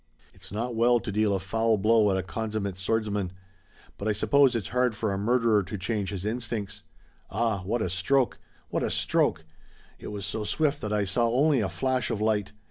[0.33, 3.31] It's not well to deal a foul blow at a consummate swordsman.
[3.99, 6.81] But I suppose it's hard for a murderer to change his instincts.
[7.29, 8.39] Ah, what a stroke!
[8.69, 9.45] What a stroke!
[9.99, 12.51] It was so swift that I saw only a flash of light!